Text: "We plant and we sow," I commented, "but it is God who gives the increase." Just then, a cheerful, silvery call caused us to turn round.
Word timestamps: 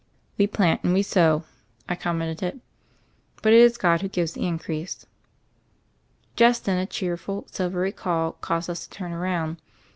"We 0.35 0.47
plant 0.47 0.83
and 0.83 0.95
we 0.95 1.03
sow," 1.03 1.43
I 1.87 1.93
commented, 1.93 2.59
"but 3.43 3.53
it 3.53 3.59
is 3.59 3.77
God 3.77 4.01
who 4.01 4.07
gives 4.07 4.33
the 4.33 4.47
increase." 4.47 5.05
Just 6.35 6.65
then, 6.65 6.79
a 6.79 6.87
cheerful, 6.87 7.45
silvery 7.51 7.91
call 7.91 8.31
caused 8.31 8.67
us 8.67 8.87
to 8.87 8.89
turn 8.89 9.11
round. 9.13 9.57